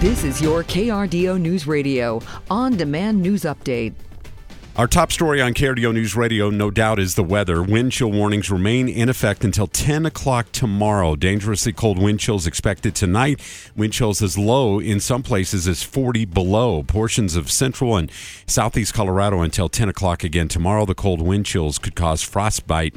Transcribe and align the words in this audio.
This 0.00 0.24
is 0.24 0.40
your 0.40 0.64
KRDO 0.64 1.38
News 1.38 1.66
Radio 1.66 2.22
on 2.50 2.74
demand 2.74 3.20
news 3.20 3.42
update. 3.42 3.92
Our 4.76 4.86
top 4.86 5.12
story 5.12 5.42
on 5.42 5.52
KRDO 5.52 5.92
News 5.92 6.16
Radio, 6.16 6.48
no 6.48 6.70
doubt, 6.70 6.98
is 6.98 7.16
the 7.16 7.22
weather. 7.22 7.62
Wind 7.62 7.92
chill 7.92 8.10
warnings 8.10 8.50
remain 8.50 8.88
in 8.88 9.10
effect 9.10 9.44
until 9.44 9.66
10 9.66 10.06
o'clock 10.06 10.52
tomorrow. 10.52 11.16
Dangerously 11.16 11.74
cold 11.74 11.98
wind 11.98 12.18
chills 12.18 12.46
expected 12.46 12.94
tonight. 12.94 13.42
Wind 13.76 13.92
chills 13.92 14.22
as 14.22 14.38
low 14.38 14.78
in 14.78 15.00
some 15.00 15.22
places 15.22 15.68
as 15.68 15.82
40 15.82 16.24
below. 16.24 16.82
Portions 16.82 17.36
of 17.36 17.50
central 17.50 17.98
and 17.98 18.10
southeast 18.46 18.94
Colorado 18.94 19.42
until 19.42 19.68
10 19.68 19.90
o'clock 19.90 20.24
again 20.24 20.48
tomorrow. 20.48 20.86
The 20.86 20.94
cold 20.94 21.20
wind 21.20 21.44
chills 21.44 21.78
could 21.78 21.94
cause 21.94 22.22
frostbite 22.22 22.94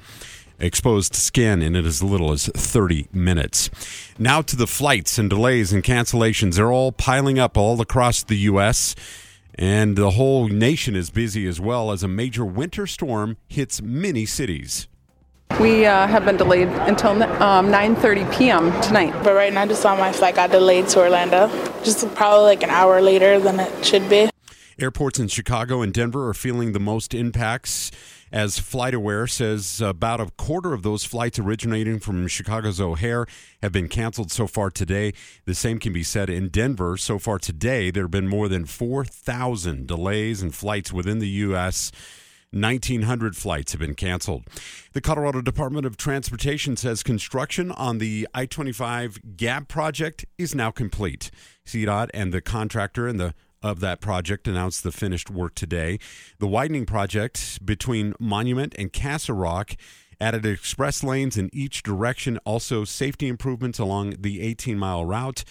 exposed 0.63 1.13
skin 1.13 1.61
in 1.61 1.75
it 1.75 1.85
as 1.85 2.01
little 2.01 2.31
as 2.31 2.47
30 2.47 3.07
minutes. 3.11 3.69
Now 4.17 4.41
to 4.41 4.55
the 4.55 4.67
flights 4.67 5.17
and 5.17 5.29
delays 5.29 5.73
and 5.73 5.83
cancellations. 5.83 6.55
They're 6.55 6.71
all 6.71 6.91
piling 6.91 7.37
up 7.37 7.57
all 7.57 7.79
across 7.81 8.23
the 8.23 8.37
U.S. 8.37 8.95
And 9.55 9.95
the 9.95 10.11
whole 10.11 10.47
nation 10.47 10.95
is 10.95 11.09
busy 11.09 11.47
as 11.47 11.59
well 11.59 11.91
as 11.91 12.01
a 12.01 12.07
major 12.07 12.45
winter 12.45 12.87
storm 12.87 13.37
hits 13.47 13.81
many 13.81 14.25
cities. 14.25 14.87
We 15.59 15.85
uh, 15.85 16.07
have 16.07 16.25
been 16.25 16.37
delayed 16.37 16.67
until 16.67 17.11
um, 17.21 17.67
9:30 17.67 18.35
p.m. 18.35 18.81
tonight. 18.81 19.13
But 19.23 19.35
right 19.35 19.53
now, 19.53 19.67
just 19.67 19.83
saw 19.83 19.95
my 19.95 20.11
flight 20.11 20.35
got 20.35 20.49
delayed 20.49 20.87
to 20.89 20.99
Orlando, 20.99 21.47
just 21.83 22.07
probably 22.15 22.45
like 22.45 22.63
an 22.63 22.71
hour 22.71 23.01
later 23.01 23.39
than 23.39 23.59
it 23.59 23.85
should 23.85 24.09
be. 24.09 24.31
Airports 24.79 25.19
in 25.19 25.27
Chicago 25.27 25.83
and 25.83 25.93
Denver 25.93 26.27
are 26.27 26.33
feeling 26.33 26.71
the 26.71 26.79
most 26.79 27.13
impacts 27.13 27.91
as 28.33 28.59
FlightAware 28.59 29.29
says 29.29 29.79
about 29.79 30.19
a 30.19 30.31
quarter 30.31 30.73
of 30.73 30.81
those 30.81 31.05
flights 31.05 31.37
originating 31.37 31.99
from 31.99 32.27
Chicago's 32.27 32.81
O'Hare 32.81 33.27
have 33.61 33.71
been 33.71 33.87
canceled 33.87 34.31
so 34.31 34.47
far 34.47 34.71
today. 34.71 35.13
The 35.45 35.53
same 35.53 35.77
can 35.77 35.93
be 35.93 36.01
said 36.01 36.31
in 36.31 36.49
Denver. 36.49 36.97
So 36.97 37.19
far 37.19 37.37
today, 37.37 37.91
there 37.91 38.05
have 38.05 38.11
been 38.11 38.27
more 38.27 38.49
than 38.49 38.65
4,000 38.65 39.85
delays 39.85 40.41
in 40.41 40.49
flights 40.49 40.91
within 40.91 41.19
the 41.19 41.29
U.S. 41.29 41.91
1,900 42.49 43.35
flights 43.35 43.71
have 43.71 43.81
been 43.81 43.93
canceled. 43.93 44.45
The 44.93 45.01
Colorado 45.01 45.41
Department 45.41 45.85
of 45.85 45.95
Transportation 45.95 46.75
says 46.75 47.03
construction 47.03 47.71
on 47.71 47.99
the 47.99 48.27
I 48.33 48.47
25 48.47 49.37
GAP 49.37 49.67
project 49.67 50.25
is 50.39 50.55
now 50.55 50.71
complete. 50.71 51.29
CDOT 51.67 52.09
and 52.15 52.33
the 52.33 52.41
contractor 52.41 53.07
and 53.07 53.19
the 53.19 53.35
of 53.63 53.79
that 53.79 54.01
project 54.01 54.47
announced 54.47 54.83
the 54.83 54.91
finished 54.91 55.31
work 55.31 55.55
today. 55.55 55.97
The 56.39 56.47
widening 56.47 56.85
project 56.85 57.65
between 57.65 58.13
Monument 58.19 58.75
and 58.77 58.93
Castle 58.93 59.35
Rock 59.35 59.75
added 60.19 60.45
express 60.45 61.03
lanes 61.03 61.37
in 61.37 61.49
each 61.53 61.81
direction, 61.81 62.37
also 62.45 62.83
safety 62.83 63.27
improvements 63.27 63.79
along 63.79 64.15
the 64.19 64.41
18 64.41 64.77
mile 64.77 65.05
route. 65.05 65.43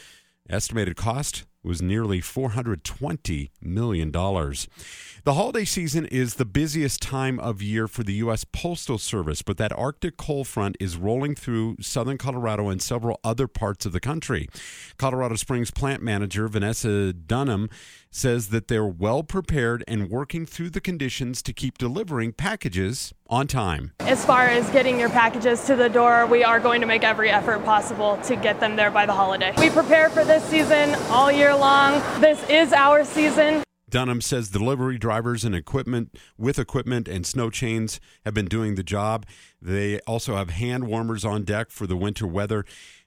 Estimated 0.48 0.96
cost 0.96 1.44
was 1.62 1.80
nearly 1.80 2.20
$420 2.20 3.50
million. 3.60 4.10
The 4.10 5.34
holiday 5.34 5.64
season 5.64 6.06
is 6.06 6.34
the 6.34 6.44
busiest 6.44 7.00
time 7.00 7.38
of 7.38 7.62
year 7.62 7.86
for 7.86 8.02
the 8.02 8.14
U.S. 8.14 8.44
Postal 8.44 8.98
Service, 8.98 9.42
but 9.42 9.56
that 9.58 9.72
Arctic 9.72 10.16
cold 10.16 10.48
front 10.48 10.77
is 10.80 10.96
rolling 10.96 11.34
through 11.34 11.77
southern 11.80 12.18
Colorado 12.18 12.68
and 12.68 12.83
several 12.83 13.20
other 13.22 13.46
parts 13.46 13.86
of 13.86 13.92
the 13.92 14.00
country. 14.00 14.48
Colorado 14.96 15.36
Springs 15.36 15.70
plant 15.70 16.02
manager 16.02 16.48
Vanessa 16.48 17.12
Dunham 17.12 17.68
says 18.10 18.48
that 18.48 18.68
they're 18.68 18.84
well 18.84 19.22
prepared 19.22 19.83
and 19.88 20.10
working 20.10 20.44
through 20.44 20.70
the 20.70 20.80
conditions 20.80 21.42
to 21.42 21.52
keep 21.52 21.78
delivering 21.78 22.33
packages 22.33 23.14
on 23.28 23.46
time. 23.46 23.92
As 24.00 24.24
far 24.24 24.48
as 24.48 24.68
getting 24.70 25.00
your 25.00 25.08
packages 25.08 25.64
to 25.66 25.74
the 25.74 25.88
door, 25.88 26.27
we 26.27 26.44
are 26.44 26.60
going 26.60 26.83
to 26.83 26.86
make 26.86 27.02
every 27.02 27.30
effort 27.30 27.64
possible 27.64 28.18
to 28.24 28.36
get 28.36 28.60
them 28.60 28.77
there 28.77 28.90
by 28.90 29.06
the 29.06 29.14
holiday. 29.14 29.55
We 29.56 29.70
prepare 29.70 30.10
for 30.10 30.24
this 30.24 30.44
season 30.44 30.94
all 31.08 31.33
year 31.33 31.52
long. 31.56 32.03
This 32.20 32.42
is 32.48 32.72
our 32.72 33.05
season. 33.05 33.62
Dunham 33.92 34.22
says 34.22 34.48
delivery 34.48 34.97
drivers 34.97 35.45
and 35.45 35.55
equipment 35.55 36.17
with 36.39 36.58
equipment 36.58 37.08
and 37.08 37.27
snow 37.27 37.50
chains 37.50 38.00
have 38.25 38.33
been 38.33 38.47
doing 38.47 38.75
the 38.75 38.83
job. 38.83 39.27
They 39.61 40.01
also 40.01 40.35
have 40.36 40.48
hand 40.48 40.86
warmers 40.86 41.27
on 41.27 41.45
deck 41.45 41.70
for 41.70 41.86
the 41.86 41.96
winter 41.96 42.27
weather. 42.27 42.64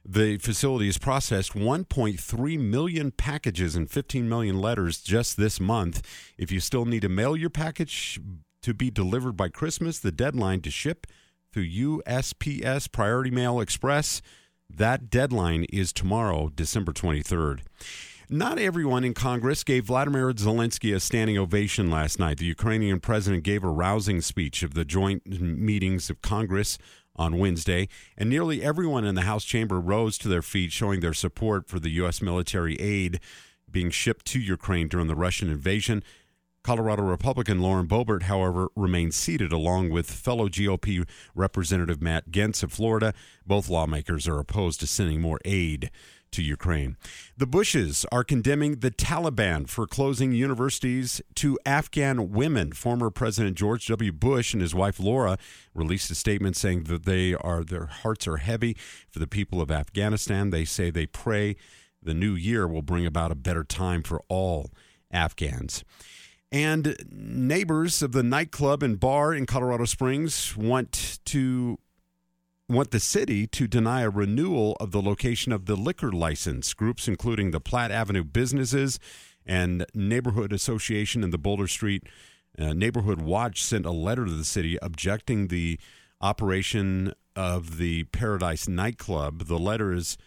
The 0.08 0.38
facility 0.38 0.86
has 0.86 1.00
processed 1.00 1.54
1.3 1.54 2.60
million 2.60 3.10
packages 3.10 3.76
and 3.76 3.90
15 3.90 4.30
million 4.30 4.62
letters 4.62 5.02
just 5.02 5.38
this 5.38 5.60
month. 5.60 6.04
If 6.38 6.52
you 6.52 6.60
still 6.60 6.86
need 6.86 7.02
to 7.02 7.10
mail 7.10 7.36
your 7.36 7.50
package 7.50 8.20
to 8.62 8.76
be 8.76 8.92
delivered 8.92 9.36
by 9.36 9.50
Christmas, 9.50 9.98
the 9.98 10.12
deadline 10.12 10.62
to 10.62 10.70
ship 10.70 11.08
through 11.52 11.68
USPS 11.68 12.92
Priority 12.92 13.32
Mail 13.32 13.60
Express, 13.60 14.22
that 14.70 15.10
deadline 15.10 15.66
is 15.74 15.92
tomorrow, 15.92 16.52
December 16.54 16.92
23rd. 16.92 17.62
Not 18.30 18.58
everyone 18.58 19.04
in 19.04 19.14
Congress 19.14 19.64
gave 19.64 19.86
Vladimir 19.86 20.34
Zelensky 20.34 20.96
a 20.96 21.00
standing 21.00 21.38
ovation 21.38 21.92
last 21.92 22.18
night. 22.18 22.40
The 22.40 22.46
Ukrainian 22.46 23.00
president 23.00 23.44
gave 23.44 23.64
a 23.64 23.70
rousing 23.70 24.20
speech 24.20 24.64
of 24.64 24.74
the 24.74 24.84
joint 24.84 25.40
meetings 25.40 26.10
of 26.10 26.24
Congress 26.24 26.80
on 27.16 27.38
Wednesday, 27.38 27.88
and 28.18 28.28
nearly 28.28 28.64
everyone 28.64 29.06
in 29.06 29.14
the 29.14 29.22
House 29.22 29.46
chamber 29.46 29.80
rose 29.80 30.18
to 30.18 30.28
their 30.28 30.42
feet, 30.42 30.72
showing 30.72 31.02
their 31.02 31.14
support 31.14 31.68
for 31.68 31.80
the 31.80 31.92
U.S. 31.92 32.20
military 32.20 32.76
aid 32.78 33.20
being 33.70 33.92
shipped 33.92 34.26
to 34.28 34.40
Ukraine 34.40 34.88
during 34.88 35.08
the 35.08 35.16
Russian 35.16 35.50
invasion. 35.50 36.04
Colorado 36.64 37.04
Republican 37.04 37.62
Lauren 37.62 37.88
Boebert, 37.88 38.24
however, 38.24 38.70
remains 38.76 39.16
seated 39.16 39.52
along 39.52 39.92
with 39.92 40.10
fellow 40.10 40.50
GOP 40.50 41.08
Representative 41.36 42.02
Matt 42.02 42.32
Gaetz 42.32 42.64
of 42.64 42.74
Florida. 42.74 43.14
Both 43.46 43.70
lawmakers 43.70 44.28
are 44.28 44.40
opposed 44.40 44.80
to 44.80 44.88
sending 44.88 45.22
more 45.22 45.40
aid 45.46 45.92
to 46.36 46.44
Ukraine. 46.44 46.98
The 47.38 47.48
Bushes 47.48 48.06
are 48.12 48.24
condemning 48.24 48.80
the 48.80 48.92
Taliban 48.92 49.68
for 49.68 49.88
closing 49.88 50.34
universities 50.34 51.22
to 51.36 51.58
Afghan 51.66 52.32
women. 52.32 52.74
Former 52.74 53.10
President 53.10 53.58
George 53.58 53.88
W. 53.88 54.12
Bush 54.12 54.54
and 54.54 54.62
his 54.62 54.76
wife 54.76 55.00
Laura 55.00 55.38
released 55.74 56.12
a 56.12 56.16
statement 56.16 56.56
saying 56.58 56.84
that 56.84 57.06
they 57.06 57.34
are 57.34 57.64
their 57.64 57.86
hearts 57.86 58.28
are 58.28 58.38
heavy 58.38 58.76
for 59.10 59.20
the 59.20 59.28
people 59.28 59.62
of 59.62 59.72
Afghanistan. 59.72 60.50
They 60.50 60.66
say 60.66 60.90
they 60.90 61.06
pray 61.06 61.56
the 62.04 62.14
new 62.14 62.36
year 62.36 62.68
will 62.68 62.82
bring 62.82 63.06
about 63.06 63.32
a 63.32 63.36
better 63.36 63.64
time 63.64 64.04
for 64.04 64.22
all 64.28 64.72
Afghans. 65.12 65.84
And 66.52 66.96
neighbors 67.10 68.02
of 68.02 68.12
the 68.12 68.24
nightclub 68.24 68.84
and 68.84 69.00
bar 69.00 69.34
in 69.34 69.46
Colorado 69.46 69.86
Springs 69.86 70.56
want 70.56 71.20
to 71.26 71.80
want 72.68 72.92
the 72.92 73.00
city 73.00 73.46
to 73.48 73.68
deny 73.68 74.02
a 74.02 74.10
renewal 74.10 74.76
of 74.80 74.92
the 74.92 75.02
location 75.02 75.52
of 75.52 75.66
the 75.66 75.76
liquor 75.76 76.12
license. 76.12 76.74
Groups 76.74 77.08
including 77.08 77.52
the 77.52 77.60
Platte 77.60 77.92
Avenue 77.92 78.24
Businesses 78.24 79.00
and 79.46 79.86
Neighborhood 79.94 80.52
Association 80.52 81.24
and 81.24 81.32
the 81.32 81.38
Boulder 81.38 81.68
Street 81.68 82.04
uh, 82.58 82.74
Neighborhood 82.74 83.22
Watch 83.22 83.64
sent 83.64 83.86
a 83.86 83.92
letter 83.92 84.26
to 84.26 84.32
the 84.32 84.46
city 84.46 84.78
objecting 84.82 85.48
the 85.48 85.80
operation 86.22 87.14
of 87.36 87.78
the 87.78 88.06
Paradise 88.06 88.68
nightclub. 88.68 89.46
The 89.46 89.60
letter 89.60 89.94
is 89.94 90.18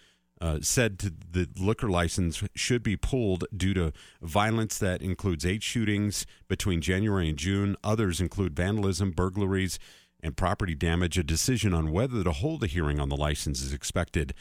uh, 0.41 0.59
said 0.61 0.99
to 1.01 1.11
the 1.11 1.49
liquor 1.59 1.89
license 1.89 2.45
should 2.55 2.83
be 2.83 2.97
pulled 2.97 3.45
due 3.57 3.75
to 3.75 3.93
violence 4.23 4.79
that 4.79 5.03
includes 5.03 5.45
eight 5.45 5.65
shootings 5.65 6.27
between 6.47 6.81
January 6.81 7.29
and 7.29 7.39
June. 7.39 7.77
Others 7.83 8.21
include 8.21 8.55
vandalism, 8.55 9.11
burglaries, 9.11 9.81
and 10.23 10.37
property 10.37 10.75
damage. 10.75 11.19
A 11.19 11.23
decision 11.23 11.75
on 11.75 11.93
whether 11.93 12.23
to 12.25 12.33
hold 12.33 12.63
a 12.63 12.67
hearing 12.67 13.01
on 13.01 13.09
the 13.09 13.17
license 13.17 13.63
is 13.63 13.73
expected 13.73 14.35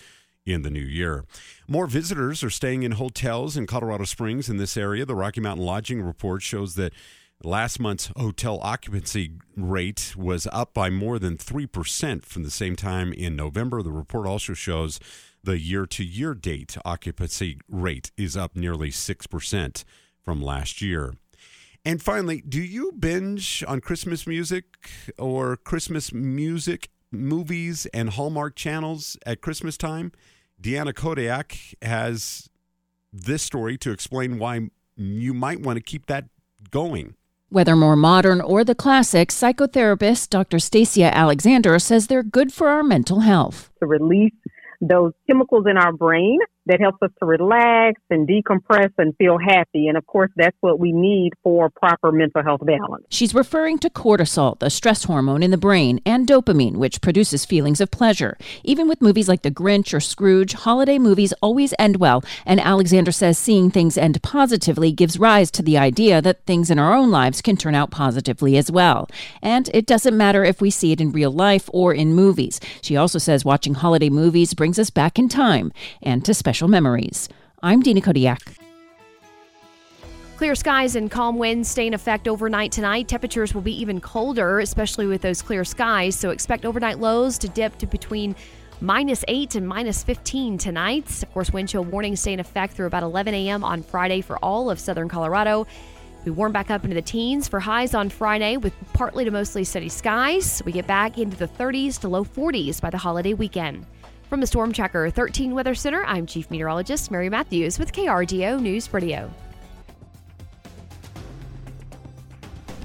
in 0.46 0.62
the 0.62 0.70
new 0.70 0.80
year. 0.80 1.26
More 1.68 1.88
visitors 1.88 2.44
are 2.44 2.50
staying 2.50 2.84
in 2.84 2.94
hotels 2.94 3.58
in 3.58 3.68
Colorado 3.68 4.06
Springs 4.06 4.50
in 4.50 4.58
this 4.58 4.78
area. 4.78 5.06
The 5.06 5.16
Rocky 5.16 5.42
Mountain 5.42 5.66
Lodging 5.66 6.02
Report 6.02 6.42
shows 6.42 6.76
that 6.76 6.94
last 7.44 7.80
month's 7.80 8.10
hotel 8.18 8.60
occupancy 8.64 9.34
rate 9.56 10.16
was 10.18 10.48
up 10.52 10.74
by 10.74 10.90
more 10.90 11.20
than 11.20 11.38
3% 11.38 12.26
from 12.26 12.44
the 12.44 12.52
same 12.52 12.76
time 12.76 13.14
in 13.14 13.36
November. 13.36 13.84
The 13.84 13.92
report 13.92 14.26
also 14.26 14.54
shows 14.54 15.00
the 15.44 15.60
year 15.60 15.86
to 15.86 16.04
year 16.04 16.34
date 16.34 16.78
occupancy 16.84 17.60
rate 17.70 18.12
is 18.18 18.36
up 18.36 18.56
nearly 18.56 18.90
6% 18.90 19.84
from 20.24 20.42
last 20.42 20.82
year. 20.82 21.14
And 21.88 22.04
finally, 22.04 22.42
do 22.42 22.62
you 22.62 22.92
binge 23.00 23.64
on 23.66 23.80
Christmas 23.80 24.28
music 24.28 24.66
or 25.18 25.56
Christmas 25.56 26.12
music 26.12 26.90
movies 27.14 27.86
and 27.94 28.10
Hallmark 28.10 28.58
channels 28.58 29.16
at 29.26 29.40
Christmas 29.40 29.78
time? 29.78 30.12
Deanna 30.62 30.94
Kodiak 30.94 31.58
has 31.82 32.50
this 33.14 33.42
story 33.42 33.78
to 33.78 33.92
explain 33.92 34.38
why 34.38 34.70
you 34.98 35.34
might 35.34 35.62
want 35.62 35.78
to 35.78 35.82
keep 35.82 36.08
that 36.08 36.26
going. 36.72 37.16
Whether 37.48 37.78
more 37.78 37.96
modern 37.96 38.42
or 38.42 38.66
the 38.66 38.76
classics, 38.76 39.34
psychotherapist 39.40 40.30
Dr. 40.30 40.60
Stacia 40.60 41.16
Alexander 41.16 41.80
says 41.80 42.08
they're 42.08 42.22
good 42.22 42.52
for 42.52 42.68
our 42.68 42.84
mental 42.84 43.22
health. 43.22 43.72
To 43.80 43.86
release 43.86 44.34
those 44.82 45.14
chemicals 45.26 45.66
in 45.66 45.78
our 45.78 45.94
brain 45.94 46.40
that 46.68 46.80
helps 46.80 47.02
us 47.02 47.12
to 47.20 47.26
relax 47.26 48.02
and 48.10 48.28
decompress 48.28 48.92
and 48.98 49.16
feel 49.18 49.38
happy. 49.38 49.88
And 49.88 49.98
of 49.98 50.06
course, 50.06 50.32
that's 50.36 50.58
what 50.62 50.80
we 50.80 50.92
need 50.92 51.34
for 51.44 51.70
proper 51.70 52.12
mental 52.12 52.44
health 52.44 52.66
balance. 52.66 53.06
She's 53.10 53.34
referring 53.34 53.80
to 53.80 53.90
cortisol, 53.90 54.60
the 54.60 54.70
stress 54.70 55.06
hormone 55.06 55.44
in 55.44 55.52
the 55.52 55.58
brain, 55.58 56.00
and 56.06 56.28
dopamine, 56.28 56.78
which 56.78 57.02
produces 57.02 57.46
feelings 57.46 57.82
of 57.82 57.92
pleasure. 57.92 58.38
Even 58.64 58.88
with 58.88 59.02
movies 59.02 59.28
like 59.28 59.44
The 59.44 59.52
Grinch 59.52 59.94
or 59.94 60.00
Scrooge, 60.00 60.54
holiday 60.54 61.00
movies 61.00 61.34
always 61.42 61.74
end 61.80 61.98
well. 61.98 62.24
And 62.46 62.60
Alexander 62.60 63.12
says 63.12 63.38
seeing 63.38 63.72
things 63.72 63.98
end 63.98 64.22
positively 64.22 64.92
gives 64.92 65.20
rise 65.20 65.52
to 65.52 65.62
the 65.62 65.78
idea 65.78 66.22
that 66.22 66.46
things 66.46 66.70
in 66.70 66.80
our 66.80 66.94
own 66.94 67.12
lives 67.12 67.42
can 67.42 67.58
turn 67.58 67.76
out 67.76 67.92
positively 67.92 68.58
as 68.58 68.72
well. 68.72 69.08
And 69.42 69.70
it 69.74 69.86
doesn't 69.86 70.18
matter 70.18 70.44
if 70.44 70.62
we 70.62 70.70
see 70.70 70.92
it 70.92 71.02
in 71.02 71.12
real 71.12 71.32
life 71.32 71.70
or 71.72 71.94
in 71.94 72.14
movies. 72.14 72.60
She 72.82 72.98
also 72.98 73.20
says 73.20 73.46
watching 73.46 73.76
holiday 73.76 74.10
movies 74.10 74.54
brings 74.54 74.80
us 74.80 74.90
back 74.90 75.20
in 75.20 75.30
time 75.30 75.72
and 76.02 76.26
to 76.26 76.34
special 76.34 76.57
special 76.58 76.70
memories. 76.70 77.30
I'm 77.62 77.84
Dina 77.84 78.02
Kodiak. 78.02 78.42
Clear 80.38 80.56
skies 80.56 80.96
and 80.96 81.12
calm 81.12 81.38
winds 81.38 81.70
stay 81.70 81.86
in 81.86 81.94
effect 81.94 82.28
overnight 82.28 82.72
tonight. 82.72 83.08
Temperatures 83.08 83.54
will 83.54 83.62
be 83.62 83.80
even 83.80 84.02
colder, 84.02 84.60
especially 84.60 85.06
with 85.06 85.22
those 85.22 85.44
clear 85.44 85.64
skies. 85.64 86.16
So 86.16 86.32
expect 86.32 86.66
overnight 86.66 86.98
lows 86.98 87.38
to 87.40 87.48
dip 87.48 87.78
to 87.78 87.86
between 87.86 88.36
minus 88.82 89.24
8 89.28 89.54
and 89.54 89.68
minus 89.68 90.04
15 90.04 90.58
tonight. 90.58 91.22
Of 91.22 91.32
course, 91.32 91.54
wind 91.54 91.70
chill 91.70 91.84
warnings 91.84 92.22
stay 92.22 92.34
in 92.34 92.40
effect 92.40 92.74
through 92.74 92.88
about 92.88 93.04
11 93.04 93.36
a.m. 93.36 93.64
on 93.64 93.84
Friday 93.84 94.22
for 94.22 94.40
all 94.40 94.72
of 94.72 94.80
southern 94.80 95.10
Colorado. 95.10 95.68
We 96.26 96.32
warm 96.32 96.54
back 96.54 96.72
up 96.72 96.84
into 96.84 96.96
the 96.96 97.04
teens 97.04 97.48
for 97.48 97.60
highs 97.60 97.94
on 97.94 98.10
Friday 98.10 98.58
with 98.58 98.74
partly 98.94 99.26
to 99.26 99.30
mostly 99.30 99.64
sunny 99.64 99.90
skies. 99.90 100.64
We 100.66 100.72
get 100.72 100.88
back 100.88 101.20
into 101.20 101.38
the 101.38 101.48
30s 101.48 102.00
to 102.00 102.08
low 102.08 102.26
40s 102.26 102.82
by 102.82 102.90
the 102.90 102.98
holiday 102.98 103.36
weekend. 103.36 103.86
From 104.30 104.42
the 104.42 104.48
Storm 104.48 104.74
Tracker 104.74 105.10
13 105.10 105.56
Weather 105.56 105.74
Center, 105.74 106.04
I'm 106.04 106.26
Chief 106.26 106.52
Meteorologist 106.52 107.12
Mary 107.12 107.30
Matthews 107.30 107.80
with 107.80 107.94
KRDO 107.94 108.60
News 108.60 108.94
Radio. 108.94 109.32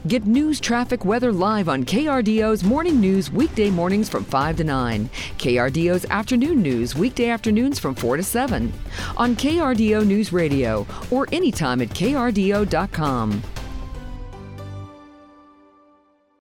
Get 0.06 0.24
news, 0.24 0.60
traffic, 0.60 1.04
weather 1.04 1.32
live 1.32 1.68
on 1.68 1.84
KRDO's 1.84 2.62
morning 2.62 3.00
news 3.00 3.32
weekday 3.32 3.70
mornings 3.70 4.08
from 4.08 4.24
5 4.24 4.58
to 4.58 4.64
9. 4.64 5.10
KRDO's 5.38 6.04
afternoon 6.10 6.62
news 6.62 6.94
weekday 6.94 7.30
afternoons 7.30 7.80
from 7.80 7.96
4 7.96 8.18
to 8.18 8.22
7. 8.22 8.72
On 9.16 9.34
KRDO 9.34 10.06
News 10.06 10.32
Radio 10.32 10.86
or 11.10 11.26
anytime 11.32 11.82
at 11.82 11.88
KRDO.com. 11.88 13.42